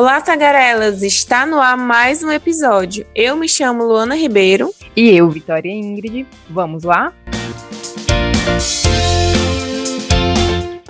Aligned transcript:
Olá, 0.00 0.18
tagarelas! 0.18 1.02
Está 1.02 1.44
no 1.44 1.60
ar 1.60 1.76
mais 1.76 2.24
um 2.24 2.32
episódio. 2.32 3.06
Eu 3.14 3.36
me 3.36 3.46
chamo 3.46 3.84
Luana 3.84 4.14
Ribeiro. 4.14 4.74
E 4.96 5.10
eu, 5.10 5.28
Vitória 5.28 5.70
Ingrid. 5.70 6.26
Vamos 6.48 6.84
lá? 6.84 7.12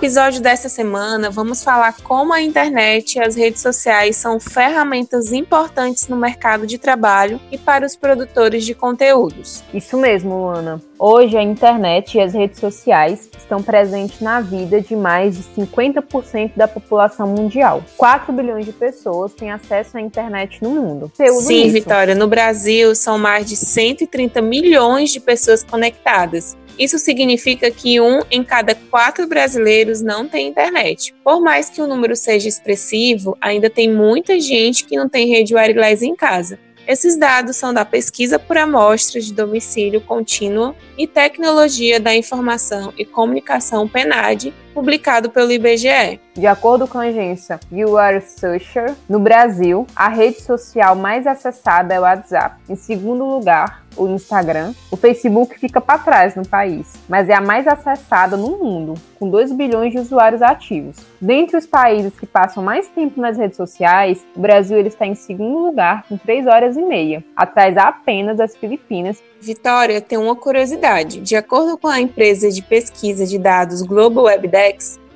Episódio 0.01 0.41
desta 0.41 0.67
semana, 0.67 1.29
vamos 1.29 1.63
falar 1.63 1.95
como 2.01 2.33
a 2.33 2.41
internet 2.41 3.19
e 3.19 3.21
as 3.21 3.35
redes 3.35 3.61
sociais 3.61 4.15
são 4.15 4.39
ferramentas 4.39 5.31
importantes 5.31 6.07
no 6.07 6.17
mercado 6.17 6.65
de 6.65 6.79
trabalho 6.79 7.39
e 7.51 7.57
para 7.57 7.85
os 7.85 7.95
produtores 7.95 8.65
de 8.65 8.73
conteúdos. 8.73 9.63
Isso 9.71 9.99
mesmo, 9.99 10.35
Luana. 10.35 10.81
Hoje, 10.97 11.37
a 11.37 11.43
internet 11.43 12.17
e 12.17 12.21
as 12.21 12.33
redes 12.33 12.59
sociais 12.59 13.29
estão 13.37 13.61
presentes 13.61 14.21
na 14.21 14.41
vida 14.41 14.81
de 14.81 14.95
mais 14.95 15.37
de 15.37 15.43
50% 15.55 16.53
da 16.55 16.67
população 16.67 17.27
mundial. 17.27 17.83
4 17.95 18.33
bilhões 18.33 18.65
de 18.65 18.73
pessoas 18.73 19.33
têm 19.33 19.51
acesso 19.51 19.97
à 19.97 20.01
internet 20.01 20.63
no 20.63 20.71
mundo. 20.71 21.11
Sim, 21.13 21.65
isso. 21.65 21.73
Vitória, 21.73 22.15
no 22.15 22.27
Brasil 22.27 22.95
são 22.95 23.19
mais 23.19 23.47
de 23.47 23.55
130 23.55 24.41
milhões 24.41 25.11
de 25.11 25.19
pessoas 25.19 25.63
conectadas 25.63 26.57
isso 26.81 26.97
significa 26.97 27.69
que 27.69 28.01
um 28.01 28.21
em 28.31 28.43
cada 28.43 28.73
quatro 28.73 29.27
brasileiros 29.27 30.01
não 30.01 30.27
tem 30.27 30.47
internet. 30.47 31.13
Por 31.23 31.39
mais 31.39 31.69
que 31.69 31.79
o 31.79 31.85
número 31.85 32.15
seja 32.15 32.49
expressivo, 32.49 33.37
ainda 33.39 33.69
tem 33.69 33.93
muita 33.93 34.39
gente 34.39 34.85
que 34.85 34.97
não 34.97 35.07
tem 35.07 35.29
rede 35.29 35.53
wireless 35.53 36.03
em 36.03 36.15
casa. 36.15 36.57
Esses 36.87 37.15
dados 37.15 37.55
são 37.55 37.71
da 37.71 37.85
pesquisa 37.85 38.39
por 38.39 38.57
amostra 38.57 39.21
de 39.21 39.31
domicílio 39.31 40.01
contínua 40.01 40.75
e 40.97 41.05
tecnologia 41.05 41.99
da 41.99 42.15
informação 42.15 42.91
e 42.97 43.05
comunicação 43.05 43.87
PNAD, 43.87 44.51
publicado 44.73 45.29
pelo 45.29 45.51
IBGE. 45.51 46.19
De 46.33 46.47
acordo 46.47 46.87
com 46.87 46.97
a 46.97 47.03
agência 47.03 47.59
UR 47.71 48.21
Searcher, 48.21 48.95
no 49.07 49.19
Brasil, 49.19 49.85
a 49.95 50.07
rede 50.07 50.41
social 50.41 50.95
mais 50.95 51.27
acessada 51.27 51.93
é 51.93 51.99
o 51.99 52.03
WhatsApp. 52.03 52.55
Em 52.69 52.75
segundo 52.75 53.25
lugar, 53.25 53.81
o 53.95 54.07
Instagram. 54.07 54.73
O 54.89 54.97
Facebook 54.97 55.57
fica 55.59 55.81
para 55.81 55.99
trás 55.99 56.35
no 56.35 56.47
país, 56.47 56.93
mas 57.07 57.29
é 57.29 57.33
a 57.33 57.41
mais 57.41 57.67
acessada 57.67 58.37
no 58.37 58.57
mundo, 58.57 58.93
com 59.19 59.29
2 59.29 59.51
bilhões 59.51 59.91
de 59.91 59.99
usuários 59.99 60.41
ativos. 60.41 60.97
Dentre 61.19 61.57
os 61.57 61.65
países 61.65 62.17
que 62.17 62.25
passam 62.25 62.63
mais 62.63 62.87
tempo 62.87 63.19
nas 63.19 63.37
redes 63.37 63.57
sociais, 63.57 64.25
o 64.35 64.39
Brasil 64.39 64.77
ele 64.77 64.87
está 64.87 65.05
em 65.05 65.15
segundo 65.15 65.59
lugar, 65.59 66.05
com 66.07 66.17
3 66.17 66.47
horas 66.47 66.77
e 66.77 66.81
meia, 66.81 67.23
atrás 67.35 67.77
apenas 67.77 68.37
das 68.37 68.55
Filipinas. 68.55 69.21
Vitória, 69.39 69.99
tem 69.99 70.17
uma 70.17 70.35
curiosidade. 70.35 71.19
De 71.19 71.35
acordo 71.35 71.77
com 71.77 71.87
a 71.87 71.99
empresa 71.99 72.49
de 72.49 72.61
pesquisa 72.61 73.25
de 73.25 73.39
dados 73.39 73.81
Global 73.81 74.27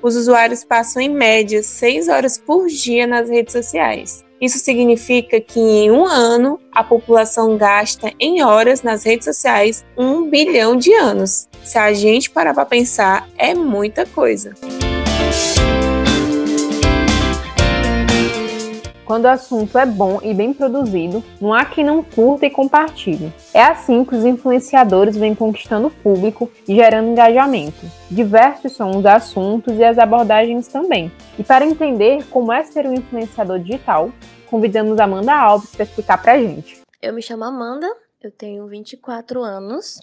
Os 0.01 0.15
usuários 0.15 0.63
passam 0.63 1.01
em 1.01 1.09
média 1.09 1.63
6 1.63 2.07
horas 2.09 2.37
por 2.37 2.67
dia 2.67 3.07
nas 3.07 3.29
redes 3.29 3.53
sociais. 3.53 4.23
Isso 4.39 4.59
significa 4.59 5.39
que 5.39 5.59
em 5.59 5.89
um 5.89 6.05
ano 6.05 6.59
a 6.71 6.83
população 6.83 7.57
gasta 7.57 8.13
em 8.19 8.43
horas 8.43 8.83
nas 8.83 9.03
redes 9.03 9.25
sociais 9.25 9.85
um 9.97 10.29
bilhão 10.29 10.75
de 10.75 10.93
anos. 10.93 11.47
Se 11.63 11.77
a 11.77 11.93
gente 11.93 12.29
parar 12.29 12.53
para 12.53 12.65
pensar, 12.65 13.27
é 13.37 13.55
muita 13.55 14.05
coisa. 14.05 14.53
Quando 19.05 19.25
o 19.25 19.29
assunto 19.29 19.77
é 19.77 19.85
bom 19.85 20.19
e 20.23 20.33
bem 20.33 20.51
produzido, 20.51 21.23
não 21.39 21.53
há 21.53 21.63
quem 21.63 21.85
não 21.85 22.03
curta 22.03 22.47
e 22.47 22.49
compartilhe. 22.49 23.31
É 23.53 23.61
assim 23.61 24.03
que 24.03 24.15
os 24.15 24.25
influenciadores 24.25 25.15
vêm 25.15 25.35
conquistando 25.35 25.87
o 25.87 25.91
público 25.91 26.51
e 26.67 26.73
gerando 26.73 27.09
engajamento. 27.09 27.85
Diversos 28.09 28.73
são 28.73 28.97
os 28.97 29.05
assuntos 29.05 29.77
e 29.77 29.83
as 29.83 29.99
abordagens 29.99 30.67
também. 30.67 31.11
E 31.37 31.43
para 31.43 31.63
entender 31.63 32.25
como 32.31 32.51
é 32.51 32.63
ser 32.63 32.87
um 32.87 32.95
influenciador 32.95 33.59
digital, 33.59 34.09
convidamos 34.47 34.99
Amanda 34.99 35.35
Alves 35.35 35.69
para 35.69 35.83
explicar 35.83 36.19
para 36.19 36.33
a 36.33 36.39
gente. 36.39 36.81
Eu 36.99 37.13
me 37.13 37.21
chamo 37.21 37.43
Amanda, 37.43 37.87
eu 38.19 38.31
tenho 38.31 38.65
24 38.65 39.43
anos. 39.43 40.01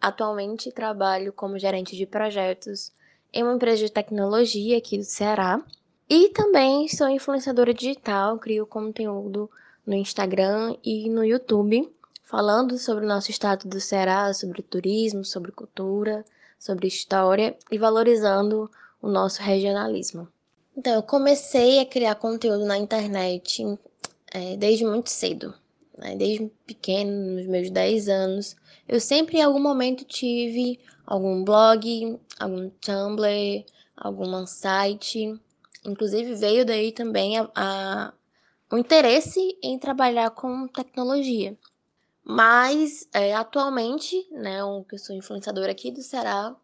Atualmente 0.00 0.70
trabalho 0.70 1.32
como 1.32 1.58
gerente 1.58 1.96
de 1.96 2.06
projetos 2.06 2.92
em 3.32 3.42
uma 3.42 3.54
empresa 3.54 3.84
de 3.84 3.90
tecnologia 3.90 4.78
aqui 4.78 4.96
do 4.96 5.04
Ceará. 5.04 5.60
E 6.08 6.28
também 6.28 6.86
sou 6.86 7.08
influenciadora 7.08 7.72
digital, 7.72 8.38
crio 8.38 8.66
conteúdo 8.66 9.50
no 9.86 9.94
Instagram 9.94 10.76
e 10.84 11.08
no 11.08 11.24
YouTube, 11.24 11.90
falando 12.22 12.76
sobre 12.76 13.04
o 13.04 13.08
nosso 13.08 13.30
estado 13.30 13.66
do 13.66 13.80
Ceará, 13.80 14.32
sobre 14.34 14.62
turismo, 14.62 15.24
sobre 15.24 15.50
cultura, 15.50 16.22
sobre 16.58 16.86
história 16.86 17.56
e 17.70 17.78
valorizando 17.78 18.70
o 19.00 19.08
nosso 19.08 19.40
regionalismo. 19.40 20.28
Então, 20.76 20.92
eu 20.92 21.02
comecei 21.02 21.78
a 21.80 21.86
criar 21.86 22.16
conteúdo 22.16 22.66
na 22.66 22.76
internet 22.76 23.64
é, 24.30 24.56
desde 24.56 24.84
muito 24.84 25.08
cedo, 25.08 25.54
né? 25.96 26.16
desde 26.16 26.50
pequeno, 26.66 27.36
nos 27.36 27.46
meus 27.46 27.70
10 27.70 28.08
anos. 28.08 28.56
Eu 28.86 29.00
sempre 29.00 29.38
em 29.38 29.42
algum 29.42 29.60
momento 29.60 30.04
tive 30.04 30.78
algum 31.06 31.42
blog, 31.42 32.18
algum 32.38 32.68
Tumblr, 32.68 33.64
algum 33.96 34.46
site 34.46 35.40
Inclusive 35.84 36.34
veio 36.34 36.64
daí 36.64 36.92
também 36.92 37.38
a, 37.38 37.50
a, 37.54 38.12
o 38.72 38.78
interesse 38.78 39.58
em 39.62 39.78
trabalhar 39.78 40.30
com 40.30 40.66
tecnologia. 40.68 41.56
Mas 42.24 43.06
é, 43.12 43.34
atualmente, 43.34 44.26
né, 44.30 44.58
que 44.88 44.94
eu 44.94 44.98
sou 44.98 45.14
influenciadora 45.14 45.72
aqui 45.72 45.90
do 45.90 46.02
Ceará, 46.02 46.56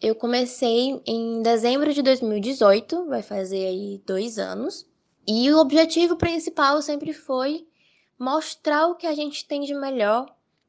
eu 0.00 0.14
comecei 0.14 1.00
em 1.06 1.42
dezembro 1.42 1.94
de 1.94 2.02
2018, 2.02 3.06
vai 3.06 3.22
fazer 3.22 3.66
aí 3.66 4.02
dois 4.04 4.38
anos. 4.38 4.86
E 5.26 5.50
o 5.50 5.58
objetivo 5.58 6.16
principal 6.16 6.82
sempre 6.82 7.12
foi 7.12 7.66
mostrar 8.18 8.88
o 8.88 8.96
que 8.96 9.06
a 9.06 9.14
gente 9.14 9.46
tem 9.46 9.62
de 9.62 9.72
melhor 9.72 10.26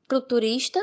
para 0.07 0.19
o 0.19 0.21
turista 0.21 0.79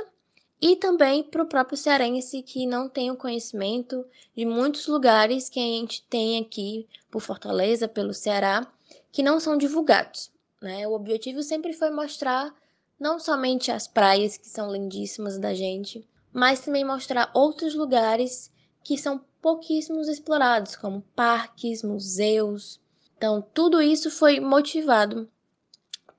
e 0.61 0.77
também 0.77 1.23
para 1.23 1.43
o 1.43 1.47
próprio 1.47 1.77
cearense 1.77 2.43
que 2.43 2.67
não 2.67 2.89
tem 2.89 3.11
o 3.11 3.17
conhecimento 3.17 4.05
de 4.37 4.45
muitos 4.45 4.87
lugares 4.87 5.49
que 5.49 5.59
a 5.59 5.63
gente 5.63 6.03
tem 6.09 6.39
aqui 6.39 6.87
por 7.11 7.23
Fortaleza, 7.23 7.89
pelo 7.89 8.13
Ceará, 8.13 8.71
que 9.11 9.23
não 9.23 9.41
são 9.41 9.57
divulgados. 9.57 10.31
Né? 10.61 10.87
O 10.87 10.93
objetivo 10.93 11.43
sempre 11.43 11.73
foi 11.73 11.91
mostrar 11.91 12.55
não 12.99 13.19
somente 13.19 13.73
as 13.73 13.89
praias 13.89 14.37
que 14.37 14.49
são 14.49 14.71
lindíssimas 14.71 15.39
da 15.39 15.55
gente, 15.55 16.07
mas 16.31 16.61
também 16.61 16.85
mostrar 16.85 17.31
outros 17.35 17.75
lugares 17.75 18.53
que 18.85 18.99
são 18.99 19.25
pouquíssimos 19.41 20.09
explorados, 20.09 20.77
como 20.77 21.01
parques, 21.17 21.83
museus. 21.83 22.79
Então, 23.17 23.41
tudo 23.55 23.81
isso 23.81 24.11
foi 24.11 24.39
motivado 24.39 25.27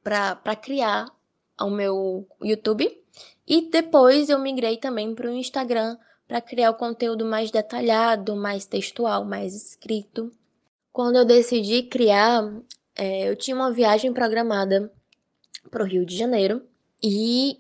para 0.04 0.56
criar 0.56 1.08
o 1.60 1.70
meu 1.70 2.28
YouTube 2.42 3.01
e 3.48 3.70
depois 3.70 4.30
eu 4.30 4.40
migrei 4.40 4.78
também 4.78 5.14
para 5.14 5.30
o 5.30 5.36
Instagram 5.36 5.98
para 6.28 6.40
criar 6.40 6.72
o 6.72 6.76
conteúdo 6.76 7.26
mais 7.26 7.52
detalhado, 7.52 8.36
mais 8.36 8.66
textual, 8.66 9.26
mais 9.26 9.54
escrito. 9.54 10.32
Quando 10.94 11.18
eu 11.18 11.26
decidi 11.26 11.84
criar, 11.84 12.50
é, 12.96 13.30
eu 13.30 13.36
tinha 13.36 13.56
uma 13.56 13.72
viagem 13.72 14.14
programada 14.14 14.92
para 15.70 15.84
o 15.84 15.86
Rio 15.86 16.06
de 16.06 16.18
Janeiro 16.18 16.62
e 17.04 17.60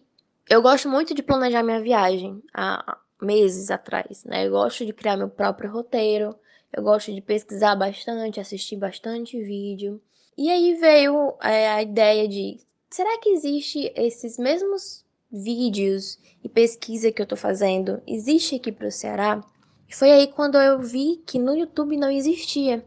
eu 0.49 0.61
gosto 0.61 0.87
muito 0.87 1.13
de 1.13 1.21
planejar 1.21 1.63
minha 1.63 1.81
viagem 1.81 2.41
há 2.53 2.97
meses 3.21 3.69
atrás, 3.69 4.23
né? 4.23 4.47
Eu 4.47 4.51
gosto 4.51 4.85
de 4.85 4.93
criar 4.93 5.17
meu 5.17 5.29
próprio 5.29 5.71
roteiro, 5.71 6.35
eu 6.71 6.81
gosto 6.81 7.13
de 7.13 7.21
pesquisar 7.21 7.75
bastante, 7.75 8.39
assistir 8.39 8.77
bastante 8.77 9.41
vídeo. 9.41 10.01
E 10.37 10.49
aí 10.49 10.75
veio 10.75 11.35
é, 11.41 11.69
a 11.69 11.81
ideia 11.81 12.27
de 12.27 12.57
será 12.89 13.19
que 13.19 13.29
existe 13.29 13.91
esses 13.95 14.37
mesmos 14.37 15.00
vídeos 15.31 16.19
e 16.43 16.49
pesquisa 16.49 17.11
que 17.11 17.21
eu 17.21 17.25
tô 17.25 17.35
fazendo 17.35 18.01
existe 18.05 18.55
aqui 18.55 18.71
para 18.71 18.87
o 18.87 18.91
Ceará. 18.91 19.43
E 19.87 19.95
foi 19.95 20.11
aí 20.11 20.27
quando 20.27 20.57
eu 20.57 20.79
vi 20.79 21.21
que 21.25 21.39
no 21.39 21.55
YouTube 21.55 21.95
não 21.97 22.09
existia. 22.09 22.83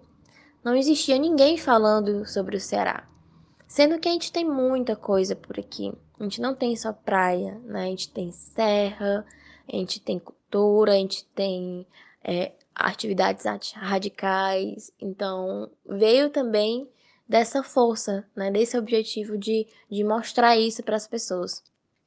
Não 0.62 0.74
existia 0.74 1.18
ninguém 1.18 1.56
falando 1.56 2.26
sobre 2.26 2.56
o 2.56 2.60
Ceará. 2.60 3.08
Sendo 3.66 3.98
que 3.98 4.08
a 4.08 4.12
gente 4.12 4.32
tem 4.32 4.44
muita 4.44 4.94
coisa 4.94 5.34
por 5.34 5.58
aqui. 5.58 5.92
A 6.18 6.22
gente 6.22 6.40
não 6.40 6.54
tem 6.54 6.76
só 6.76 6.92
praia, 6.92 7.60
né? 7.64 7.84
A 7.84 7.86
gente 7.86 8.10
tem 8.10 8.30
serra, 8.30 9.26
a 9.68 9.76
gente 9.76 10.00
tem 10.00 10.18
cultura, 10.18 10.92
a 10.92 10.96
gente 10.96 11.24
tem 11.34 11.86
é, 12.22 12.52
atividades 12.74 13.44
radicais. 13.74 14.92
Então, 15.00 15.70
veio 15.86 16.30
também 16.30 16.88
dessa 17.28 17.62
força, 17.62 18.24
né? 18.34 18.50
Desse 18.50 18.78
objetivo 18.78 19.36
de, 19.36 19.66
de 19.90 20.04
mostrar 20.04 20.56
isso 20.56 20.82
para 20.82 20.96
as 20.96 21.06
pessoas. 21.06 21.62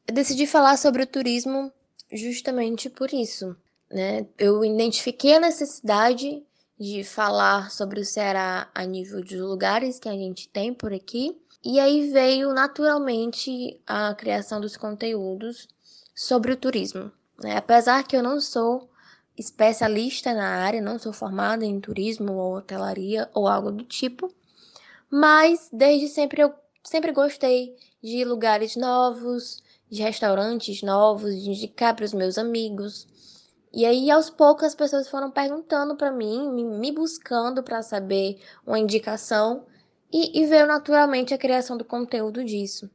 Eu 0.07 0.13
decidi 0.13 0.47
falar 0.47 0.77
sobre 0.77 1.03
o 1.03 1.07
turismo 1.07 1.71
justamente 2.09 2.89
por 2.89 3.13
isso, 3.13 3.55
né? 3.91 4.25
Eu 4.37 4.63
identifiquei 4.63 5.35
a 5.35 5.39
necessidade 5.39 6.41
de 6.79 7.03
falar 7.03 7.69
sobre 7.71 7.99
o 7.99 8.05
Ceará 8.05 8.69
a 8.73 8.85
nível 8.85 9.21
de 9.21 9.37
lugares 9.37 9.99
que 9.99 10.07
a 10.07 10.13
gente 10.13 10.47
tem 10.47 10.73
por 10.73 10.93
aqui, 10.93 11.37
e 11.61 11.77
aí 11.77 12.09
veio 12.09 12.53
naturalmente 12.53 13.81
a 13.85 14.15
criação 14.15 14.61
dos 14.61 14.77
conteúdos 14.77 15.67
sobre 16.15 16.53
o 16.53 16.57
turismo. 16.57 17.11
Né? 17.43 17.57
Apesar 17.57 18.03
que 18.03 18.15
eu 18.15 18.23
não 18.23 18.39
sou 18.39 18.89
especialista 19.37 20.33
na 20.33 20.47
área, 20.47 20.81
não 20.81 20.97
sou 20.97 21.11
formada 21.11 21.65
em 21.65 21.81
turismo 21.81 22.33
ou 22.33 22.55
hotelaria 22.55 23.29
ou 23.33 23.45
algo 23.47 23.71
do 23.71 23.83
tipo, 23.83 24.33
mas 25.09 25.69
desde 25.73 26.07
sempre 26.07 26.41
eu 26.41 26.53
sempre 26.81 27.11
gostei 27.11 27.75
de 28.01 28.23
lugares 28.23 28.77
novos, 28.77 29.61
de 29.89 30.01
restaurantes 30.01 30.81
novos, 30.81 31.41
de 31.41 31.49
indicar 31.49 31.95
para 31.95 32.05
os 32.05 32.13
meus 32.13 32.37
amigos. 32.37 33.07
E 33.73 33.85
aí, 33.85 34.09
aos 34.09 34.29
poucos, 34.29 34.63
as 34.63 34.75
pessoas 34.75 35.07
foram 35.07 35.29
perguntando 35.29 35.95
para 35.95 36.11
mim, 36.11 36.49
me 36.51 36.91
buscando 36.91 37.61
para 37.61 37.81
saber 37.81 38.39
uma 38.65 38.79
indicação, 38.79 39.65
e, 40.11 40.41
e 40.41 40.45
veio 40.45 40.65
naturalmente 40.65 41.33
a 41.33 41.37
criação 41.37 41.77
do 41.77 41.83
conteúdo 41.83 42.43
disso. 42.43 42.89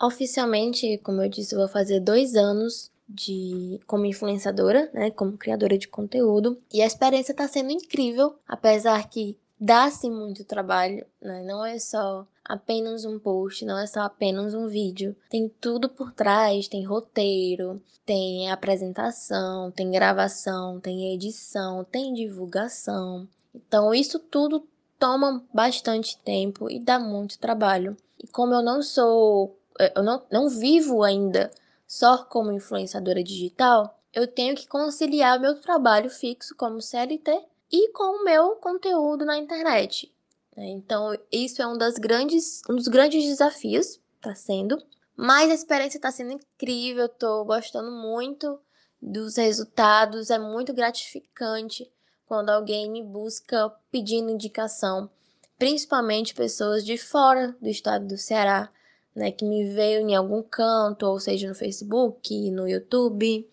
Oficialmente, 0.00 0.98
como 0.98 1.22
eu 1.22 1.28
disse, 1.28 1.54
eu 1.54 1.58
vou 1.58 1.68
fazer 1.68 2.00
dois 2.00 2.34
anos 2.34 2.90
de 3.08 3.80
como 3.86 4.04
influenciadora, 4.04 4.90
né, 4.92 5.10
como 5.10 5.38
criadora 5.38 5.78
de 5.78 5.88
conteúdo, 5.88 6.60
e 6.72 6.82
a 6.82 6.86
experiência 6.86 7.32
está 7.32 7.48
sendo 7.48 7.70
incrível, 7.70 8.36
apesar 8.46 9.08
que 9.08 9.36
dá-se 9.58 10.08
muito 10.10 10.44
trabalho, 10.44 11.04
né? 11.20 11.42
Não 11.42 11.64
é 11.64 11.78
só 11.78 12.26
apenas 12.48 13.04
um 13.04 13.18
post, 13.18 13.64
não 13.64 13.78
é 13.78 13.86
só 13.86 14.00
apenas 14.00 14.54
um 14.54 14.66
vídeo. 14.66 15.14
Tem 15.28 15.48
tudo 15.60 15.88
por 15.88 16.12
trás, 16.12 16.66
tem 16.66 16.84
roteiro, 16.84 17.80
tem 18.06 18.50
apresentação, 18.50 19.70
tem 19.70 19.90
gravação, 19.90 20.80
tem 20.80 21.12
edição, 21.14 21.84
tem 21.84 22.14
divulgação. 22.14 23.28
Então 23.54 23.92
isso 23.92 24.18
tudo 24.18 24.66
toma 24.98 25.44
bastante 25.52 26.18
tempo 26.18 26.70
e 26.70 26.80
dá 26.80 26.98
muito 26.98 27.38
trabalho. 27.38 27.96
E 28.18 28.26
como 28.26 28.54
eu 28.54 28.62
não 28.62 28.82
sou, 28.82 29.56
eu 29.94 30.02
não, 30.02 30.22
não 30.30 30.48
vivo 30.48 31.02
ainda 31.02 31.50
só 31.86 32.18
como 32.24 32.52
influenciadora 32.52 33.22
digital, 33.22 33.98
eu 34.12 34.26
tenho 34.26 34.54
que 34.54 34.66
conciliar 34.66 35.40
meu 35.40 35.60
trabalho 35.60 36.10
fixo 36.10 36.54
como 36.56 36.82
CLT 36.82 37.44
e 37.70 37.92
com 37.92 38.20
o 38.20 38.24
meu 38.24 38.56
conteúdo 38.56 39.24
na 39.24 39.38
internet. 39.38 40.12
Né? 40.58 40.70
Então, 40.70 41.16
isso 41.30 41.62
é 41.62 41.66
um, 41.66 41.78
das 41.78 41.94
grandes, 41.94 42.62
um 42.68 42.74
dos 42.74 42.88
grandes 42.88 43.24
desafios, 43.24 44.00
está 44.16 44.34
sendo. 44.34 44.76
Mas 45.16 45.50
a 45.50 45.54
experiência 45.54 45.98
está 45.98 46.10
sendo 46.10 46.32
incrível, 46.32 47.06
estou 47.06 47.44
gostando 47.44 47.92
muito 47.92 48.58
dos 49.00 49.36
resultados, 49.36 50.30
é 50.30 50.38
muito 50.38 50.72
gratificante 50.74 51.88
quando 52.26 52.50
alguém 52.50 52.90
me 52.90 53.02
busca 53.02 53.72
pedindo 53.90 54.30
indicação, 54.30 55.08
principalmente 55.56 56.34
pessoas 56.34 56.84
de 56.84 56.98
fora 56.98 57.56
do 57.60 57.68
estado 57.68 58.06
do 58.06 58.18
Ceará, 58.18 58.68
né, 59.14 59.30
que 59.30 59.44
me 59.44 59.72
veio 59.72 60.00
em 60.00 60.14
algum 60.14 60.42
canto, 60.42 61.06
ou 61.06 61.18
seja, 61.18 61.48
no 61.48 61.54
Facebook, 61.54 62.50
no 62.50 62.68
YouTube, 62.68 63.48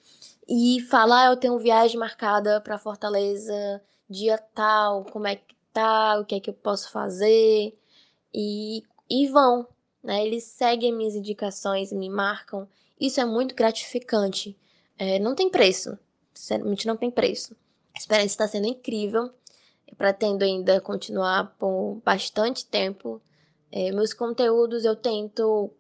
e 0.47 0.81
falar, 0.81 1.27
ah, 1.27 1.31
eu 1.31 1.37
tenho 1.37 1.57
viagem 1.57 1.97
marcada 1.97 2.59
para 2.59 2.77
Fortaleza 2.77 3.81
dia 4.09 4.37
tal, 4.37 5.05
como 5.05 5.27
é 5.27 5.35
que 5.35 5.54
o 6.19 6.25
que 6.25 6.35
é 6.35 6.39
que 6.39 6.49
eu 6.49 6.53
posso 6.53 6.91
fazer, 6.91 7.77
e, 8.33 8.83
e 9.09 9.27
vão, 9.27 9.67
né? 10.03 10.25
Eles 10.25 10.43
seguem 10.43 10.93
minhas 10.93 11.15
indicações, 11.15 11.91
me 11.93 12.09
marcam. 12.09 12.67
Isso 12.99 13.19
é 13.21 13.25
muito 13.25 13.55
gratificante. 13.55 14.57
É, 14.97 15.19
não 15.19 15.33
tem 15.33 15.49
preço, 15.49 15.97
sinceramente 16.33 16.85
não 16.85 16.97
tem 16.97 17.09
preço. 17.09 17.55
A 17.95 17.99
experiência 17.99 18.33
está 18.33 18.47
sendo 18.47 18.67
incrível. 18.67 19.31
Eu 19.87 19.95
pretendo 19.95 20.43
ainda 20.43 20.81
continuar 20.81 21.55
por 21.57 22.01
bastante 22.03 22.65
tempo. 22.65 23.21
É, 23.71 23.91
meus 23.91 24.13
conteúdos 24.13 24.83
eu 24.83 24.95
tento 24.95 25.71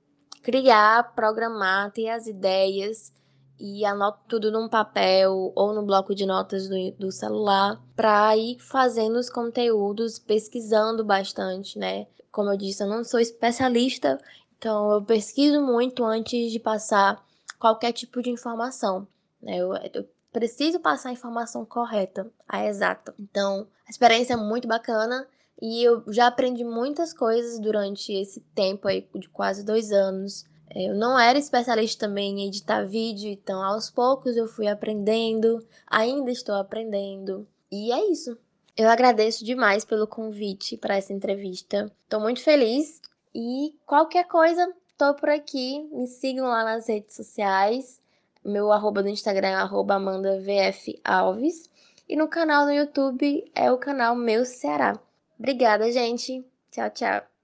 criar, 0.41 1.13
programar, 1.15 1.91
ter 1.91 2.09
as 2.09 2.27
ideias 2.27 3.11
e 3.59 3.85
anoto 3.85 4.19
tudo 4.27 4.51
num 4.51 4.67
papel 4.67 5.51
ou 5.55 5.73
no 5.73 5.83
bloco 5.83 6.13
de 6.13 6.25
notas 6.25 6.67
do, 6.67 6.91
do 6.99 7.11
celular 7.11 7.81
para 7.95 8.35
ir 8.35 8.59
fazendo 8.59 9.17
os 9.17 9.29
conteúdos, 9.29 10.19
pesquisando 10.19 11.03
bastante, 11.03 11.79
né? 11.79 12.07
Como 12.31 12.49
eu 12.49 12.57
disse, 12.57 12.83
eu 12.83 12.87
não 12.87 13.03
sou 13.03 13.19
especialista, 13.19 14.19
então 14.57 14.91
eu 14.91 15.01
pesquiso 15.01 15.61
muito 15.61 16.03
antes 16.03 16.51
de 16.51 16.59
passar 16.59 17.23
qualquer 17.57 17.93
tipo 17.93 18.21
de 18.21 18.29
informação. 18.29 19.07
Né? 19.41 19.57
Eu, 19.57 19.73
eu 19.93 20.05
preciso 20.31 20.79
passar 20.79 21.09
a 21.09 21.13
informação 21.13 21.63
correta, 21.65 22.29
a 22.47 22.65
exata. 22.65 23.13
Então, 23.17 23.67
a 23.87 23.89
experiência 23.89 24.33
é 24.33 24.37
muito 24.37 24.67
bacana 24.67 25.25
e 25.61 25.83
eu 25.83 26.03
já 26.11 26.27
aprendi 26.27 26.63
muitas 26.63 27.13
coisas 27.13 27.59
durante 27.59 28.11
esse 28.11 28.41
tempo 28.53 28.87
aí 28.87 29.07
de 29.15 29.29
quase 29.29 29.63
dois 29.63 29.91
anos. 29.91 30.45
Eu 30.73 30.95
não 30.95 31.17
era 31.19 31.37
especialista 31.37 32.07
também 32.07 32.39
em 32.41 32.47
editar 32.47 32.83
vídeo, 32.83 33.29
então 33.29 33.61
aos 33.61 33.89
poucos 33.89 34.35
eu 34.35 34.47
fui 34.47 34.67
aprendendo, 34.67 35.65
ainda 35.87 36.31
estou 36.31 36.55
aprendendo. 36.55 37.47
E 37.71 37.91
é 37.91 38.11
isso. 38.11 38.37
Eu 38.77 38.89
agradeço 38.89 39.45
demais 39.45 39.85
pelo 39.85 40.07
convite 40.07 40.75
para 40.75 40.97
essa 40.97 41.13
entrevista. 41.13 41.91
Estou 42.03 42.19
muito 42.19 42.41
feliz 42.41 43.01
e 43.33 43.73
qualquer 43.85 44.27
coisa, 44.27 44.73
estou 44.89 45.13
por 45.13 45.29
aqui. 45.29 45.87
Me 45.91 46.07
sigam 46.07 46.47
lá 46.47 46.63
nas 46.63 46.87
redes 46.87 47.15
sociais. 47.15 48.01
Meu 48.43 48.71
arroba 48.71 49.01
do 49.01 49.09
Instagram 49.09 49.49
é 49.49 49.55
arroba 49.55 49.95
AmandaVFAlves. 49.95 51.69
E 52.07 52.15
no 52.15 52.27
canal 52.27 52.65
do 52.65 52.71
YouTube 52.71 53.49
é 53.55 53.71
o 53.71 53.77
canal 53.77 54.15
Meu 54.15 54.45
Ceará. 54.45 54.99
Obrigada, 55.39 55.91
gente. 55.91 56.45
Tchau, 56.69 56.89
tchau. 56.91 57.34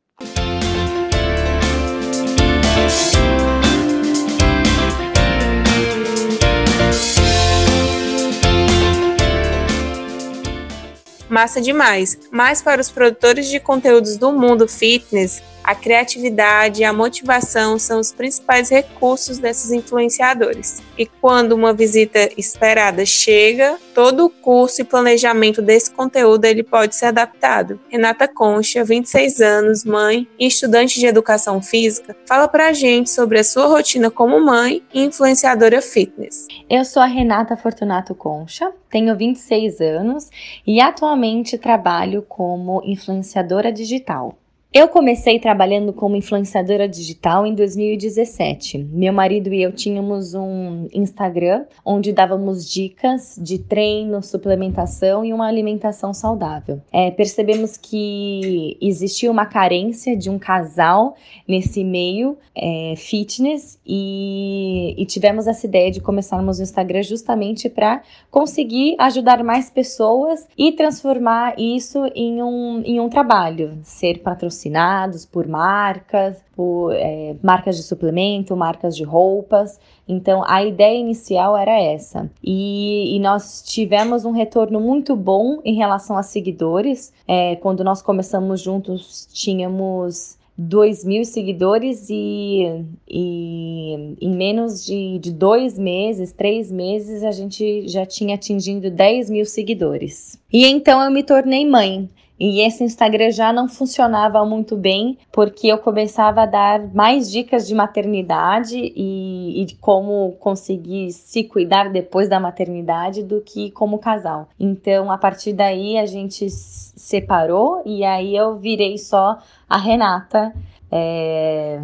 Massa 11.31 11.62
demais! 11.62 12.19
Mas 12.30 12.62
para 12.62 12.81
os 12.81 12.92
produtores 12.92 13.48
de 13.48 13.57
conteúdos 13.57 14.18
do 14.18 14.33
mundo 14.33 14.68
fitness, 14.68 15.42
a 15.63 15.75
criatividade 15.75 16.81
e 16.81 16.84
a 16.84 16.94
motivação 16.94 17.78
são 17.78 18.00
os 18.00 18.12
principais 18.12 18.69
recursos 18.69 19.38
desses 19.38 19.72
influenciadores. 19.72 20.81
E 20.98 21.06
quando 21.06 21.54
uma 21.54 21.74
visita 21.74 22.30
esperada 22.38 23.06
chega, 23.06 23.78
todo 23.94 24.25
o 24.25 24.30
curso 24.30 24.81
e 24.81 24.86
planejamento 24.86 25.62
desse 25.62 25.92
conteúdo 25.92 26.46
ele 26.46 26.63
pode 26.63 26.96
ser 26.96 27.08
adaptado. 27.08 27.80
Renata 27.90 28.28
Concha, 28.28 28.84
26 28.84 29.42
anos, 29.42 29.86
mãe 29.86 30.28
e 30.40 30.48
estudante 30.48 31.00
de 31.00 31.06
educação 31.06 31.62
física, 31.62 32.16
fala 32.28 32.47
pra 32.47 32.74
gente 32.74 33.09
sobre 33.09 33.40
a 33.40 33.44
sua 33.44 33.68
rotina 33.68 34.09
como 34.09 34.40
mãe 34.40 34.83
e 34.94 35.04
influenciadora 35.04 35.81
fitness. 35.81 36.47
Eu 36.69 36.83
sou 36.83 37.02
a 37.02 37.06
Renata 37.06 37.56
Fortunato 37.56 38.16
Concha, 38.16 38.71
tenho 38.90 39.16
26 39.16 39.80
anos 39.80 40.30
e 40.66 40.81
atualmente 40.81 41.57
trabalho 41.57 42.24
como 42.24 42.81
influenciadora 42.85 43.71
digital. 43.71 44.41
Eu 44.73 44.87
comecei 44.87 45.37
trabalhando 45.37 45.92
como 45.92 46.16
influenciadora 46.16 46.87
digital 46.87 47.45
em 47.45 47.54
2017. 47.54 48.78
Meu 48.78 49.11
marido 49.11 49.54
e 49.54 49.61
eu 49.61 49.73
tínhamos 49.73 50.33
um 50.33 50.87
Instagram 50.94 51.66
onde 51.83 52.13
dávamos 52.13 52.66
dicas 52.71 53.37
de 53.37 53.59
treino, 53.59 54.23
suplementação 54.23 55.25
e 55.25 55.33
uma 55.33 55.45
alimentação 55.45 56.13
saudável. 56.13 56.81
É, 56.90 57.11
percebemos 57.11 57.75
que 57.75 58.78
existia 58.80 59.30
uma 59.30 59.45
carência 59.45 60.16
de 60.16 60.30
um 60.30 60.40
casal 60.40 61.18
nesse 61.45 61.83
meio 61.83 62.37
é, 62.56 62.94
fitness 62.95 63.78
e, 63.85 64.95
e 64.97 65.06
tivemos 65.06 65.47
essa 65.47 65.66
ideia 65.66 65.92
de 65.92 65.99
começarmos 65.99 66.59
o 66.59 66.63
Instagram 66.63 67.04
justamente 67.04 67.68
para 67.68 68.01
conseguir 68.30 68.95
ajudar 68.99 69.44
mais 69.44 69.69
pessoas 69.69 70.47
e 70.57 70.71
transformar 70.71 71.59
isso 71.59 72.09
em 72.16 72.42
um, 72.42 72.81
em 72.85 73.01
um 73.01 73.09
trabalho, 73.09 73.78
ser 73.83 74.19
patrocinado 74.19 74.60
patrocinados 74.61 75.25
por 75.25 75.47
marcas, 75.47 76.37
por 76.56 76.94
é, 76.94 77.35
marcas 77.41 77.77
de 77.77 77.83
suplemento, 77.83 78.56
marcas 78.56 78.95
de 78.95 79.03
roupas. 79.03 79.80
Então 80.07 80.44
a 80.45 80.63
ideia 80.63 80.97
inicial 80.97 81.57
era 81.57 81.80
essa. 81.80 82.30
E, 82.44 83.15
e, 83.15 83.19
nós 83.19 83.63
tivemos 83.63 84.25
um 84.25 84.31
retorno 84.31 84.80
muito 84.80 85.15
bom 85.15 85.59
em 85.63 85.75
relação 85.75 86.18
a 86.18 86.23
seguidores. 86.23 87.13
É, 87.27 87.56
quando 87.56 87.83
nós 87.83 88.01
começamos 88.01 88.61
juntos, 88.61 89.27
tínhamos 89.31 90.37
2 90.57 91.06
mil 91.06 91.25
seguidores 91.25 92.07
e, 92.09 92.85
e, 93.07 94.15
em 94.21 94.35
menos 94.35 94.85
de, 94.85 95.18
de 95.18 95.31
dois 95.31 95.80
meses, 95.80 96.31
três 96.31 96.71
meses, 96.71 97.23
a 97.23 97.31
gente 97.31 97.87
já 97.87 98.06
tinha 98.06 98.35
atingido 98.35 98.91
10 98.91 99.30
mil 99.30 99.45
seguidores. 99.45 100.39
E 100.51 100.65
então 100.65 101.01
eu 101.01 101.09
me 101.09 101.23
tornei 101.23 101.65
mãe. 101.65 102.09
E 102.44 102.62
esse 102.62 102.83
Instagram 102.83 103.30
já 103.30 103.54
não 103.54 103.69
funcionava 103.69 104.44
muito 104.44 104.76
bem, 104.76 105.16
porque 105.31 105.68
eu 105.68 105.78
começava 105.78 106.42
a 106.42 106.45
dar 106.48 106.92
mais 106.92 107.30
dicas 107.30 107.68
de 107.68 107.76
maternidade 107.76 108.76
e, 108.80 109.62
e 109.62 109.66
de 109.66 109.76
como 109.76 110.31
conseguir 110.40 111.12
se 111.12 111.44
cuidar 111.44 111.92
depois 111.92 112.28
da 112.28 112.40
maternidade 112.40 113.21
do 113.21 113.42
que 113.42 113.69
como 113.69 114.00
casal. 114.00 114.50
Então, 114.60 115.12
a 115.12 115.19
partir 115.19 115.54
daí, 115.54 116.00
a 116.00 116.07
gente 116.07 116.50
separou 116.50 117.83
e 117.86 118.04
aí 118.04 118.36
eu 118.36 118.57
virei 118.57 118.98
só 118.98 119.38
a 119.69 119.78
Renata. 119.78 120.52
É... 120.92 121.80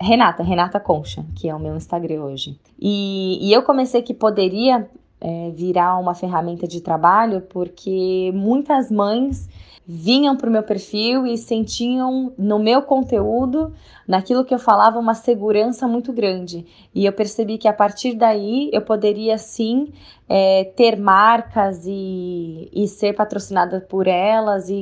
Renata, 0.00 0.44
Renata 0.44 0.78
Concha, 0.78 1.24
que 1.34 1.48
é 1.48 1.54
o 1.56 1.58
meu 1.58 1.74
Instagram 1.74 2.22
hoje. 2.22 2.56
E, 2.78 3.36
e 3.42 3.52
eu 3.52 3.64
comecei 3.64 4.00
que 4.00 4.14
poderia 4.14 4.88
é, 5.20 5.50
virar 5.50 5.98
uma 5.98 6.14
ferramenta 6.14 6.68
de 6.68 6.80
trabalho 6.80 7.40
porque 7.40 8.30
muitas 8.32 8.90
mães 8.92 9.48
vinham 9.90 10.36
para 10.36 10.50
o 10.50 10.52
meu 10.52 10.62
perfil 10.62 11.26
e 11.26 11.38
sentiam 11.38 12.30
no 12.36 12.58
meu 12.58 12.82
conteúdo, 12.82 13.72
naquilo 14.06 14.44
que 14.44 14.52
eu 14.52 14.58
falava, 14.58 14.98
uma 14.98 15.14
segurança 15.14 15.88
muito 15.88 16.12
grande. 16.12 16.66
E 16.94 17.06
eu 17.06 17.12
percebi 17.12 17.56
que 17.56 17.66
a 17.66 17.72
partir 17.72 18.12
daí 18.12 18.68
eu 18.70 18.82
poderia 18.82 19.38
sim 19.38 19.90
é, 20.28 20.64
ter 20.76 20.98
marcas 20.98 21.86
e, 21.86 22.68
e 22.70 22.86
ser 22.86 23.14
patrocinada 23.14 23.80
por 23.80 24.06
elas 24.06 24.68
e, 24.68 24.74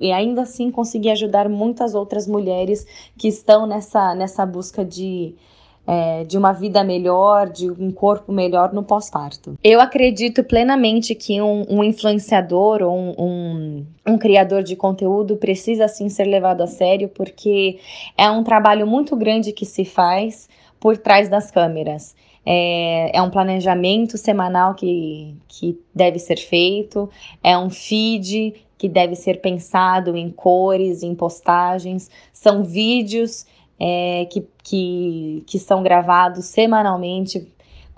e, 0.00 0.08
e, 0.08 0.12
ainda 0.12 0.42
assim 0.42 0.68
conseguir 0.68 1.10
ajudar 1.10 1.48
muitas 1.48 1.94
outras 1.94 2.26
mulheres 2.26 2.84
que 3.16 3.28
estão 3.28 3.68
nessa, 3.68 4.16
nessa 4.16 4.44
busca 4.44 4.84
de 4.84 5.32
é, 5.86 6.24
de 6.24 6.38
uma 6.38 6.52
vida 6.52 6.84
melhor, 6.84 7.48
de 7.48 7.70
um 7.70 7.90
corpo 7.90 8.32
melhor 8.32 8.72
no 8.72 8.82
pós-parto. 8.82 9.58
Eu 9.62 9.80
acredito 9.80 10.44
plenamente 10.44 11.14
que 11.14 11.40
um, 11.40 11.64
um 11.68 11.82
influenciador 11.82 12.82
ou 12.82 12.96
um, 12.96 13.14
um, 13.18 13.86
um, 14.06 14.18
criador 14.18 14.62
de 14.62 14.76
conteúdo 14.76 15.36
precisa 15.36 15.88
sim 15.88 16.08
ser 16.08 16.24
levado 16.24 16.62
a 16.62 16.66
sério, 16.66 17.08
porque 17.08 17.78
é 18.16 18.30
um 18.30 18.44
trabalho 18.44 18.86
muito 18.86 19.16
grande 19.16 19.52
que 19.52 19.66
se 19.66 19.84
faz 19.84 20.48
por 20.78 20.96
trás 20.96 21.28
das 21.28 21.50
câmeras. 21.50 22.14
É, 22.44 23.16
é, 23.16 23.20
um 23.20 23.30
planejamento 23.30 24.16
semanal 24.16 24.74
que, 24.74 25.34
que 25.46 25.78
deve 25.94 26.18
ser 26.18 26.38
feito, 26.38 27.10
é 27.42 27.56
um 27.56 27.68
feed 27.68 28.54
que 28.78 28.88
deve 28.88 29.14
ser 29.14 29.42
pensado 29.42 30.16
em 30.16 30.30
cores, 30.30 31.02
em 31.02 31.14
postagens, 31.14 32.10
são 32.32 32.64
vídeos 32.64 33.44
é, 33.80 34.26
que, 34.26 34.46
que, 34.62 35.42
que 35.46 35.58
são 35.58 35.82
gravados 35.82 36.44
semanalmente 36.44 37.50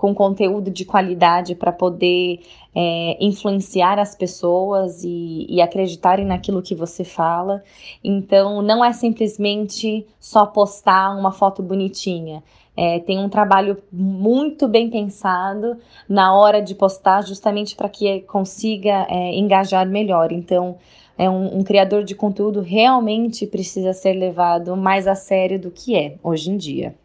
com 0.02 0.12
conteúdo 0.12 0.68
de 0.68 0.84
qualidade 0.84 1.54
para 1.54 1.70
poder 1.70 2.40
é, 2.74 3.16
influenciar 3.20 4.00
as 4.00 4.16
pessoas 4.16 5.04
e, 5.04 5.46
e, 5.48 5.60
acreditarem 5.62 6.26
naquilo 6.26 6.60
que 6.60 6.74
você 6.74 7.04
fala. 7.04 7.62
Então, 8.02 8.62
não 8.62 8.84
é 8.84 8.92
simplesmente 8.92 10.04
só 10.18 10.44
postar 10.44 11.16
uma 11.16 11.30
foto 11.30 11.62
bonitinha. 11.62 12.42
É, 12.76 12.98
tem 12.98 13.18
um 13.18 13.28
trabalho 13.28 13.76
muito 13.92 14.66
bem 14.66 14.90
pensado 14.90 15.76
na 16.08 16.34
hora 16.34 16.60
de 16.60 16.74
postar, 16.74 17.22
justamente 17.22 17.76
para 17.76 17.88
que 17.88 18.22
consiga 18.22 19.06
é, 19.08 19.34
engajar 19.36 19.86
melhor. 19.86 20.32
Então, 20.32 20.78
é 21.22 21.30
um, 21.30 21.58
um 21.58 21.62
criador 21.62 22.02
de 22.02 22.16
conteúdo 22.16 22.60
realmente 22.60 23.46
precisa 23.46 23.92
ser 23.92 24.14
levado 24.14 24.76
mais 24.76 25.06
a 25.06 25.14
sério 25.14 25.56
do 25.56 25.70
que 25.70 25.94
é 25.94 26.16
hoje 26.20 26.50
em 26.50 26.56
dia. 26.56 26.96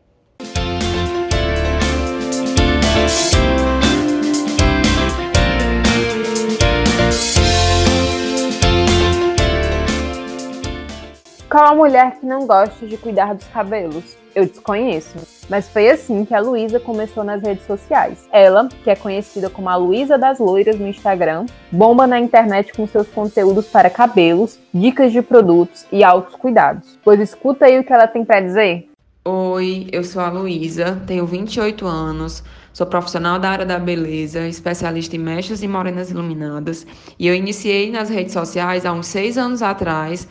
Qual 11.47 11.63
a 11.63 11.75
mulher 11.75 12.19
que 12.19 12.25
não 12.25 12.47
gosta 12.47 12.87
de 12.87 12.97
cuidar 12.97 13.35
dos 13.35 13.45
cabelos? 13.45 14.17
Eu 14.33 14.47
desconheço, 14.47 15.19
mas 15.49 15.69
foi 15.69 15.89
assim 15.89 16.25
que 16.25 16.33
a 16.33 16.39
Luísa 16.39 16.79
começou 16.79 17.23
nas 17.23 17.41
redes 17.41 17.65
sociais. 17.65 18.27
Ela, 18.31 18.67
que 18.83 18.89
é 18.89 18.95
conhecida 18.95 19.49
como 19.49 19.69
a 19.69 19.75
Luísa 19.75 20.17
das 20.17 20.39
Loiras 20.39 20.79
no 20.79 20.87
Instagram, 20.87 21.45
bomba 21.71 22.05
na 22.05 22.19
internet 22.19 22.73
com 22.73 22.87
seus 22.87 23.07
conteúdos 23.07 23.67
para 23.67 23.89
cabelos, 23.89 24.59
dicas 24.73 25.11
de 25.11 25.21
produtos 25.21 25.85
e 25.91 26.03
altos 26.03 26.35
cuidados. 26.35 26.97
Pois 27.03 27.19
escuta 27.19 27.65
aí 27.65 27.79
o 27.79 27.83
que 27.83 27.93
ela 27.93 28.07
tem 28.07 28.25
para 28.25 28.41
dizer. 28.41 28.89
Oi, 29.25 29.87
eu 29.91 30.03
sou 30.05 30.21
a 30.21 30.29
Luísa, 30.29 31.01
tenho 31.05 31.25
28 31.25 31.85
anos, 31.85 32.41
sou 32.71 32.87
profissional 32.87 33.37
da 33.37 33.49
área 33.49 33.65
da 33.65 33.77
beleza, 33.77 34.47
especialista 34.47 35.17
em 35.17 35.19
mechas 35.19 35.61
e 35.61 35.67
morenas 35.67 36.09
iluminadas, 36.09 36.87
e 37.19 37.27
eu 37.27 37.35
iniciei 37.35 37.91
nas 37.91 38.09
redes 38.09 38.31
sociais 38.31 38.85
há 38.85 38.93
uns 38.93 39.07
seis 39.07 39.37
anos 39.37 39.61
atrás 39.61 40.29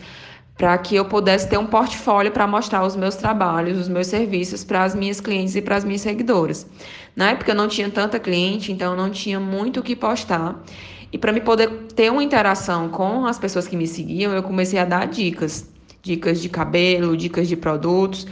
para 0.56 0.76
que 0.78 0.96
eu 0.96 1.04
pudesse 1.04 1.48
ter 1.48 1.58
um 1.58 1.66
portfólio 1.66 2.32
para 2.32 2.46
mostrar 2.46 2.84
os 2.84 2.96
meus 2.96 3.14
trabalhos, 3.14 3.78
os 3.78 3.88
meus 3.88 4.06
serviços 4.06 4.64
para 4.64 4.84
as 4.84 4.94
minhas 4.94 5.20
clientes 5.20 5.54
e 5.54 5.60
para 5.60 5.76
as 5.76 5.84
minhas 5.84 6.00
seguidoras. 6.00 6.66
Na 7.14 7.30
época 7.30 7.50
eu 7.50 7.54
não 7.54 7.68
tinha 7.68 7.90
tanta 7.90 8.18
cliente, 8.18 8.72
então 8.72 8.92
eu 8.92 8.96
não 8.96 9.10
tinha 9.10 9.38
muito 9.38 9.80
o 9.80 9.82
que 9.82 9.94
postar. 9.94 10.62
E 11.12 11.18
para 11.18 11.32
me 11.32 11.40
poder 11.40 11.68
ter 11.94 12.10
uma 12.10 12.22
interação 12.22 12.88
com 12.88 13.26
as 13.26 13.38
pessoas 13.38 13.68
que 13.68 13.76
me 13.76 13.86
seguiam, 13.86 14.32
eu 14.32 14.42
comecei 14.42 14.78
a 14.78 14.84
dar 14.84 15.06
dicas, 15.06 15.68
dicas 16.02 16.40
de 16.40 16.48
cabelo, 16.48 17.16
dicas 17.16 17.48
de 17.48 17.56
produtos. 17.56 18.26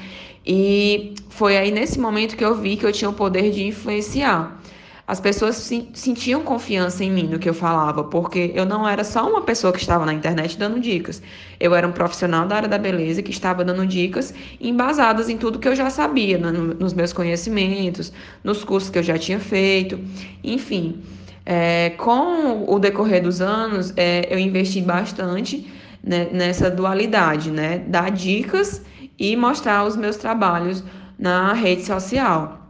E 0.47 1.15
foi 1.29 1.57
aí 1.57 1.71
nesse 1.71 1.99
momento 1.99 2.37
que 2.37 2.45
eu 2.45 2.55
vi 2.55 2.77
que 2.77 2.87
eu 2.87 2.93
tinha 2.93 3.09
o 3.09 3.15
poder 3.15 3.51
de 3.51 3.65
influenciar 3.65 4.61
as 5.07 5.21
pessoas 5.21 5.57
sentiam 5.93 6.41
confiança 6.41 7.05
em 7.05 7.11
mim 7.11 7.25
no 7.25 7.39
que 7.39 7.49
eu 7.49 7.53
falava, 7.53 8.05
porque 8.05 8.53
eu 8.55 8.65
não 8.65 8.89
era 8.89 9.05
só 9.05 9.29
uma 9.29 9.43
pessoa 9.43 9.71
que 9.71 9.79
estava 9.79 10.07
na 10.07 10.15
internet 10.15 10.59
dando 10.59 10.81
dicas. 10.81 11.21
Eu 11.61 11.75
era 11.75 11.87
um 11.87 11.93
profissional 11.93 12.47
da 12.47 12.57
área 12.57 12.69
da 12.69 12.79
beleza 12.79 13.23
que 13.23 13.31
estava 13.31 13.63
dando 13.63 13.87
dicas 13.87 14.33
embasadas 14.59 15.29
em 15.29 15.37
tudo 15.37 15.59
que 15.59 15.69
eu 15.69 15.77
já 15.77 15.91
sabia, 15.91 16.39
né, 16.39 16.51
nos 16.51 16.95
meus 16.95 17.13
conhecimentos, 17.13 18.13
nos 18.43 18.65
cursos 18.65 18.89
que 18.89 18.99
eu 18.99 19.03
já 19.03 19.19
tinha 19.19 19.39
feito, 19.39 19.99
enfim. 20.43 21.03
É, 21.45 21.91
com 21.99 22.65
o 22.67 22.79
decorrer 22.79 23.23
dos 23.23 23.43
anos, 23.43 23.93
é, 23.99 24.27
eu 24.31 24.39
investi 24.39 24.81
bastante 24.81 25.71
né, 26.03 26.29
nessa 26.33 26.71
dualidade, 26.71 27.51
né? 27.51 27.79
Dar 27.87 28.11
dicas 28.11 28.83
e 29.19 29.37
mostrar 29.37 29.85
os 29.85 29.97
meus 29.97 30.17
trabalhos 30.17 30.83
na 31.19 31.53
rede 31.53 31.85
social. 31.85 32.64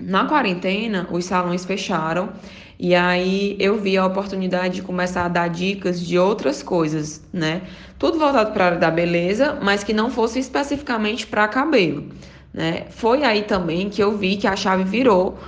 Na 0.00 0.24
quarentena, 0.24 1.06
os 1.10 1.26
salões 1.26 1.64
fecharam 1.64 2.30
e 2.78 2.94
aí 2.94 3.56
eu 3.60 3.78
vi 3.78 3.98
a 3.98 4.06
oportunidade 4.06 4.76
de 4.76 4.82
começar 4.82 5.26
a 5.26 5.28
dar 5.28 5.48
dicas 5.48 6.00
de 6.00 6.18
outras 6.18 6.62
coisas, 6.62 7.22
né? 7.30 7.62
Tudo 7.98 8.18
voltado 8.18 8.52
para 8.52 8.64
a 8.64 8.66
área 8.68 8.78
da 8.78 8.90
beleza, 8.90 9.58
mas 9.60 9.84
que 9.84 9.92
não 9.92 10.10
fosse 10.10 10.38
especificamente 10.38 11.26
para 11.26 11.46
cabelo, 11.46 12.06
né? 12.54 12.86
Foi 12.88 13.22
aí 13.22 13.42
também 13.42 13.90
que 13.90 14.02
eu 14.02 14.16
vi 14.16 14.36
que 14.36 14.46
a 14.46 14.56
chave 14.56 14.84
virou 14.84 15.38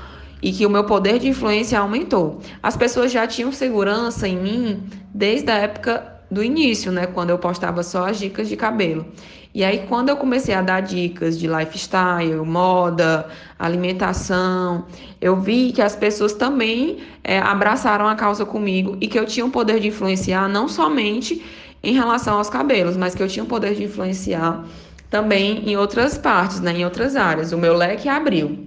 e 0.43 0.53
que 0.53 0.67
o 0.67 0.71
meu 0.71 0.85
poder 0.85 1.19
de 1.19 1.29
influência 1.29 1.79
aumentou. 1.79 2.41
As 2.63 2.77
pessoas 2.77 3.11
já 3.11 3.27
tinham 3.27 3.51
segurança 3.51 4.29
em 4.29 4.37
mim 4.37 4.83
desde 5.15 5.51
a 5.51 5.57
época 5.57 6.13
do 6.31 6.43
início, 6.43 6.91
né, 6.91 7.07
quando 7.07 7.29
eu 7.29 7.39
postava 7.39 7.83
só 7.83 8.09
as 8.09 8.19
dicas 8.19 8.49
de 8.49 8.57
cabelo. 8.57 9.07
E 9.55 9.63
aí, 9.63 9.85
quando 9.87 10.09
eu 10.09 10.17
comecei 10.17 10.55
a 10.55 10.63
dar 10.63 10.81
dicas 10.81 11.39
de 11.39 11.47
lifestyle, 11.47 12.37
moda, 12.37 13.29
alimentação, 13.59 14.87
eu 15.21 15.39
vi 15.39 15.73
que 15.73 15.83
as 15.83 15.95
pessoas 15.95 16.33
também 16.33 17.01
é, 17.23 17.39
abraçaram 17.39 18.09
a 18.09 18.15
causa 18.15 18.47
comigo 18.47 18.97
e 18.99 19.07
que 19.07 19.19
eu 19.19 19.27
tinha 19.27 19.45
um 19.45 19.51
poder 19.51 19.79
de 19.79 19.89
influenciar 19.89 20.49
não 20.49 20.69
somente 20.69 21.45
em 21.83 21.93
relação 21.93 22.39
aos 22.39 22.49
cabelos, 22.49 22.97
mas 22.97 23.15
que 23.15 23.23
eu 23.23 23.29
tinha 23.29 23.45
um 23.45 23.49
poder 23.49 23.75
de 23.75 23.85
influenciar 23.85 24.65
também 25.11 25.69
em 25.69 25.77
outras 25.77 26.17
partes, 26.17 26.61
né, 26.61 26.73
em 26.73 26.85
outras 26.85 27.15
áreas. 27.15 27.53
O 27.53 27.59
meu 27.59 27.75
leque 27.75 28.09
abriu. 28.09 28.67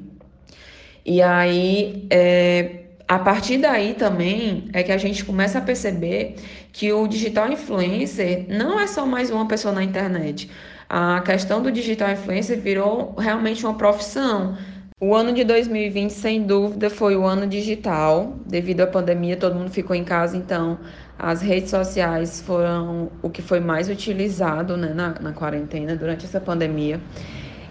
E 1.03 1.19
aí, 1.19 2.05
é, 2.11 2.83
a 3.07 3.17
partir 3.17 3.57
daí 3.57 3.95
também 3.95 4.69
é 4.71 4.83
que 4.83 4.91
a 4.91 4.97
gente 4.97 5.25
começa 5.25 5.57
a 5.57 5.61
perceber 5.61 6.35
que 6.71 6.93
o 6.93 7.07
digital 7.07 7.51
influencer 7.51 8.45
não 8.49 8.79
é 8.79 8.85
só 8.85 9.05
mais 9.05 9.31
uma 9.31 9.47
pessoa 9.47 9.73
na 9.73 9.83
internet 9.83 10.47
a 10.89 11.21
questão 11.21 11.61
do 11.61 11.71
digital 11.71 12.11
influencer 12.11 12.59
virou 12.59 13.15
realmente 13.17 13.65
uma 13.65 13.75
profissão. 13.75 14.55
O 14.99 15.13
ano 15.13 15.33
de 15.33 15.43
2020, 15.43 16.11
sem 16.11 16.43
dúvida, 16.43 16.89
foi 16.89 17.17
o 17.17 17.25
ano 17.25 17.45
digital. 17.45 18.39
Devido 18.45 18.81
à 18.81 18.87
pandemia, 18.87 19.35
todo 19.35 19.55
mundo 19.55 19.69
ficou 19.69 19.95
em 19.95 20.03
casa, 20.03 20.37
então 20.37 20.79
as 21.19 21.41
redes 21.41 21.69
sociais 21.69 22.41
foram 22.41 23.11
o 23.21 23.29
que 23.29 23.41
foi 23.41 23.59
mais 23.59 23.89
utilizado 23.89 24.77
né, 24.77 24.93
na, 24.93 25.15
na 25.19 25.33
quarentena 25.33 25.95
durante 25.95 26.25
essa 26.25 26.39
pandemia. 26.39 26.99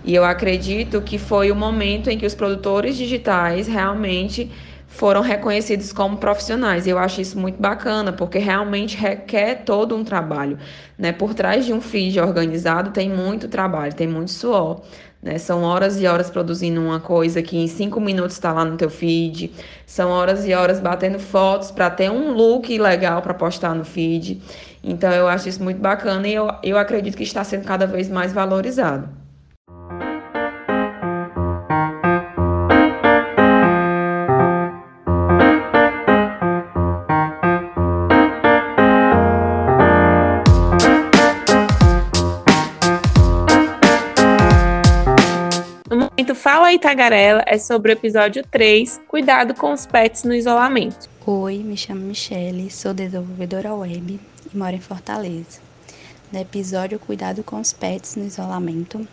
E 0.04 0.14
eu 0.14 0.22
acredito 0.22 1.00
que 1.00 1.16
foi 1.16 1.50
o 1.50 1.56
momento 1.56 2.10
em 2.10 2.18
que 2.18 2.26
os 2.26 2.34
produtores 2.34 2.94
digitais 2.94 3.66
realmente 3.66 4.50
foram 4.94 5.20
reconhecidos 5.20 5.92
como 5.92 6.16
profissionais. 6.16 6.86
Eu 6.86 6.98
acho 6.98 7.20
isso 7.20 7.38
muito 7.38 7.60
bacana, 7.60 8.12
porque 8.12 8.38
realmente 8.38 8.96
requer 8.96 9.64
todo 9.64 9.96
um 9.96 10.04
trabalho. 10.04 10.56
Né? 10.96 11.12
Por 11.12 11.34
trás 11.34 11.66
de 11.66 11.72
um 11.72 11.80
feed 11.80 12.20
organizado 12.20 12.90
tem 12.90 13.10
muito 13.10 13.48
trabalho, 13.48 13.92
tem 13.92 14.06
muito 14.06 14.30
suor. 14.30 14.82
Né? 15.20 15.36
São 15.38 15.62
horas 15.62 16.00
e 16.00 16.06
horas 16.06 16.30
produzindo 16.30 16.80
uma 16.80 17.00
coisa 17.00 17.42
que 17.42 17.56
em 17.56 17.66
cinco 17.66 18.00
minutos 18.00 18.34
está 18.34 18.52
lá 18.52 18.64
no 18.64 18.76
teu 18.76 18.88
feed. 18.88 19.52
São 19.84 20.10
horas 20.10 20.46
e 20.46 20.54
horas 20.54 20.78
batendo 20.78 21.18
fotos 21.18 21.72
para 21.72 21.90
ter 21.90 22.10
um 22.10 22.32
look 22.32 22.78
legal 22.78 23.20
para 23.20 23.34
postar 23.34 23.74
no 23.74 23.84
feed. 23.84 24.40
Então 24.82 25.10
eu 25.12 25.26
acho 25.26 25.48
isso 25.48 25.62
muito 25.62 25.80
bacana 25.80 26.28
e 26.28 26.34
eu, 26.34 26.48
eu 26.62 26.78
acredito 26.78 27.16
que 27.16 27.24
está 27.24 27.42
sendo 27.42 27.64
cada 27.64 27.86
vez 27.86 28.08
mais 28.08 28.32
valorizado. 28.32 29.23
Fala 46.54 46.68
aí, 46.68 46.78
Tagarela 46.78 47.42
é 47.48 47.58
sobre 47.58 47.90
o 47.90 47.94
episódio 47.94 48.44
3, 48.48 49.00
Cuidado 49.08 49.54
com 49.54 49.72
os 49.72 49.86
pets 49.86 50.22
no 50.22 50.32
isolamento. 50.32 51.10
Oi, 51.26 51.58
me 51.58 51.76
chamo 51.76 52.02
Michele, 52.02 52.70
sou 52.70 52.94
desenvolvedora 52.94 53.74
web 53.74 54.20
e 54.52 54.56
moro 54.56 54.76
em 54.76 54.80
Fortaleza. 54.80 55.58
no 56.32 56.38
episódio 56.38 56.96
Cuidado 57.00 57.42
com 57.42 57.58
os 57.58 57.72
Pets 57.72 58.14
no 58.14 58.24
Isolamento. 58.24 59.04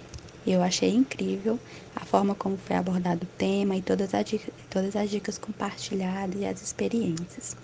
Eu 0.46 0.62
achei 0.62 0.94
incrível 0.94 1.60
a 1.96 2.06
forma 2.06 2.36
como 2.36 2.58
foi 2.58 2.76
abordado 2.76 3.24
o 3.24 3.38
tema 3.40 3.76
e 3.76 3.82
todas 3.82 4.14
as, 4.14 4.24
todas 4.70 4.96
as 4.96 5.10
dicas 5.10 5.40
compartilhadas 5.40 6.40
e 6.40 6.46
as 6.46 6.62
experiências. 6.62 7.58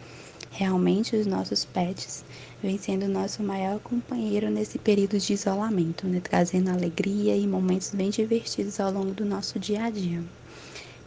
Realmente, 0.57 1.15
os 1.15 1.27
nossos 1.27 1.65
pets 1.65 2.25
vêm 2.63 2.79
sendo 2.79 3.05
o 3.05 3.07
nosso 3.07 3.43
maior 3.43 3.79
companheiro 3.79 4.49
nesse 4.49 4.79
período 4.79 5.19
de 5.19 5.33
isolamento, 5.33 6.07
né? 6.07 6.19
trazendo 6.19 6.71
alegria 6.71 7.35
e 7.35 7.45
momentos 7.45 7.91
bem 7.93 8.09
divertidos 8.09 8.79
ao 8.79 8.91
longo 8.91 9.11
do 9.11 9.23
nosso 9.23 9.59
dia 9.59 9.83
a 9.83 9.91
dia. 9.91 10.23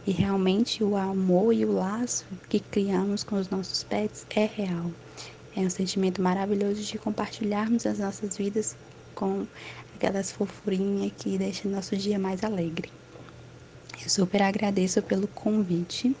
E 0.07 0.11
realmente 0.11 0.81
o 0.85 0.95
amor 0.95 1.53
e 1.53 1.65
o 1.65 1.73
laço 1.73 2.25
que 2.47 2.61
criamos 2.61 3.25
com 3.25 3.35
os 3.35 3.49
nossos 3.49 3.83
pets 3.83 4.25
é 4.29 4.45
real. 4.45 4.89
É 5.53 5.59
um 5.59 5.69
sentimento 5.69 6.21
maravilhoso 6.21 6.81
de 6.81 6.97
compartilharmos 6.97 7.85
as 7.85 7.99
nossas 7.99 8.37
vidas 8.37 8.77
com 9.13 9.45
aquelas 9.93 10.31
fofurinhas 10.31 11.11
que 11.17 11.37
deixam 11.37 11.69
nosso 11.69 11.97
dia 11.97 12.17
mais 12.17 12.41
alegre. 12.41 12.89
Eu 14.01 14.09
super 14.09 14.43
agradeço 14.43 15.01
pelo 15.01 15.27
convite 15.27 16.15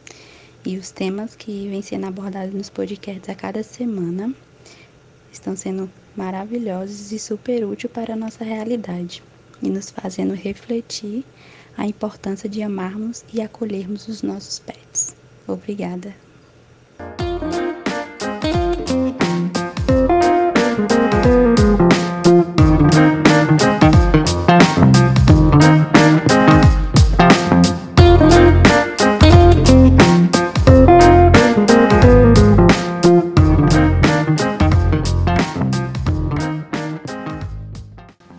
e 0.65 0.77
os 0.77 0.91
temas 0.91 1.35
que 1.35 1.67
vêm 1.69 1.81
sendo 1.81 2.05
abordados 2.05 2.53
nos 2.53 2.69
podcasts 2.69 3.29
a 3.29 3.35
cada 3.35 3.63
semana 3.63 4.33
estão 5.31 5.55
sendo 5.55 5.89
maravilhosos 6.15 7.11
e 7.11 7.19
super 7.19 7.65
úteis 7.65 7.91
para 7.91 8.13
a 8.13 8.17
nossa 8.17 8.43
realidade 8.43 9.23
e 9.61 9.69
nos 9.69 9.89
fazendo 9.89 10.33
refletir 10.33 11.23
a 11.77 11.85
importância 11.85 12.49
de 12.49 12.61
amarmos 12.61 13.23
e 13.33 13.41
acolhermos 13.41 14.07
os 14.07 14.21
nossos 14.21 14.59
pets. 14.59 15.15
Obrigada. 15.47 16.13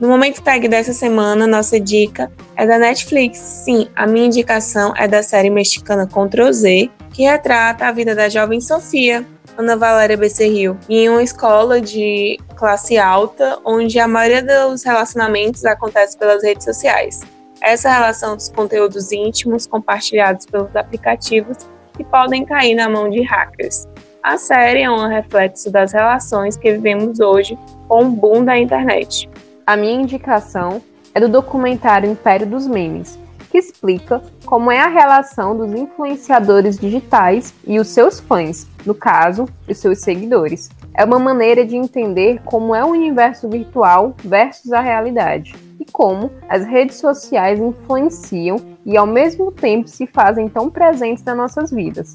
Momento 0.08 0.42
Tag 0.42 0.66
dessa 0.66 0.92
semana, 0.92 1.46
nossa 1.46 1.78
dica 1.78 2.28
é 2.56 2.66
da 2.66 2.76
Netflix. 2.76 3.38
Sim, 3.38 3.86
a 3.94 4.04
minha 4.04 4.26
indicação 4.26 4.92
é 4.96 5.06
da 5.06 5.22
série 5.22 5.48
mexicana 5.48 6.08
Ctrl 6.08 6.52
Z, 6.52 6.90
que 7.12 7.22
retrata 7.22 7.86
a 7.86 7.92
vida 7.92 8.12
da 8.12 8.28
jovem 8.28 8.60
Sofia, 8.60 9.24
Ana 9.56 9.76
Valéria 9.76 10.16
Becerril, 10.16 10.76
em 10.88 11.08
uma 11.08 11.22
escola 11.22 11.80
de 11.80 12.36
classe 12.56 12.98
alta, 12.98 13.60
onde 13.64 14.00
a 14.00 14.08
maioria 14.08 14.42
dos 14.42 14.82
relacionamentos 14.82 15.64
acontece 15.64 16.18
pelas 16.18 16.42
redes 16.42 16.64
sociais. 16.64 17.20
Essa 17.60 17.92
relação 17.92 18.34
dos 18.34 18.48
conteúdos 18.48 19.12
íntimos 19.12 19.68
compartilhados 19.68 20.46
pelos 20.46 20.74
aplicativos 20.74 21.58
que 21.96 22.02
podem 22.02 22.44
cair 22.44 22.74
na 22.74 22.88
mão 22.88 23.08
de 23.08 23.22
hackers. 23.22 23.86
A 24.20 24.36
série 24.36 24.82
é 24.82 24.90
um 24.90 25.06
reflexo 25.06 25.70
das 25.70 25.92
relações 25.92 26.56
que 26.56 26.72
vivemos 26.72 27.20
hoje 27.20 27.56
com 27.86 28.06
o 28.06 28.10
boom 28.10 28.44
da 28.44 28.58
internet. 28.58 29.28
A 29.64 29.76
minha 29.76 30.00
indicação 30.00 30.82
é 31.14 31.20
do 31.20 31.28
documentário 31.28 32.10
Império 32.10 32.44
dos 32.44 32.66
Memes, 32.66 33.16
que 33.48 33.58
explica 33.58 34.20
como 34.44 34.72
é 34.72 34.80
a 34.80 34.88
relação 34.88 35.56
dos 35.56 35.72
influenciadores 35.72 36.76
digitais 36.76 37.54
e 37.64 37.78
os 37.78 37.86
seus 37.86 38.18
fãs, 38.18 38.66
no 38.84 38.92
caso, 38.92 39.46
os 39.68 39.78
seus 39.78 40.00
seguidores. 40.00 40.68
É 40.92 41.04
uma 41.04 41.20
maneira 41.20 41.64
de 41.64 41.76
entender 41.76 42.40
como 42.44 42.74
é 42.74 42.84
o 42.84 42.88
universo 42.88 43.48
virtual 43.48 44.16
versus 44.24 44.72
a 44.72 44.80
realidade 44.80 45.54
e 45.78 45.84
como 45.84 46.32
as 46.48 46.64
redes 46.64 46.96
sociais 46.96 47.60
influenciam 47.60 48.56
e 48.84 48.96
ao 48.96 49.06
mesmo 49.06 49.52
tempo 49.52 49.88
se 49.88 50.08
fazem 50.08 50.48
tão 50.48 50.68
presentes 50.68 51.22
nas 51.22 51.36
nossas 51.36 51.70
vidas. 51.70 52.14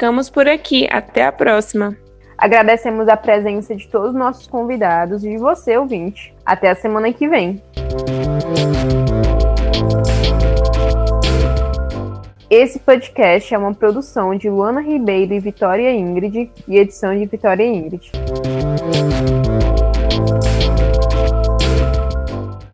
Ficamos 0.00 0.30
por 0.30 0.48
aqui. 0.48 0.88
Até 0.90 1.26
a 1.26 1.30
próxima. 1.30 1.94
Agradecemos 2.38 3.06
a 3.06 3.18
presença 3.18 3.76
de 3.76 3.86
todos 3.86 4.08
os 4.08 4.14
nossos 4.14 4.46
convidados 4.46 5.22
e 5.22 5.28
de 5.28 5.36
você, 5.36 5.76
ouvinte. 5.76 6.34
Até 6.42 6.70
a 6.70 6.74
semana 6.74 7.12
que 7.12 7.28
vem. 7.28 7.62
Esse 12.48 12.78
podcast 12.78 13.54
é 13.54 13.58
uma 13.58 13.74
produção 13.74 14.34
de 14.34 14.48
Luana 14.48 14.80
Ribeiro 14.80 15.34
e 15.34 15.38
Vitória 15.38 15.92
Ingrid 15.92 16.50
e 16.66 16.78
edição 16.78 17.14
de 17.14 17.26
Vitória 17.26 17.62
Ingrid. 17.62 18.10